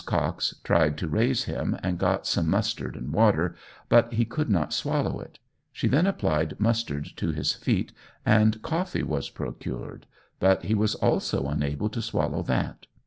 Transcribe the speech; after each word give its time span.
Cox 0.07 0.55
tried 0.63 0.97
to 0.97 1.07
raise 1.07 1.43
him, 1.43 1.77
and 1.83 1.99
got 1.99 2.25
some 2.25 2.49
mustard 2.49 2.95
and 2.95 3.13
water, 3.13 3.53
but 3.87 4.11
he 4.11 4.25
could 4.25 4.49
not 4.49 4.73
swallow 4.73 5.19
it. 5.19 5.37
She 5.71 5.87
then 5.87 6.07
applied 6.07 6.59
mustard 6.59 7.05
to 7.17 7.29
his 7.33 7.53
feet, 7.53 7.91
and 8.25 8.63
coffee 8.63 9.03
was 9.03 9.29
procured, 9.29 10.07
but 10.39 10.63
he 10.63 10.73
was 10.73 10.95
also 10.95 11.45
unable 11.47 11.89
to 11.89 12.01
swallow 12.01 12.41
that. 12.41 12.87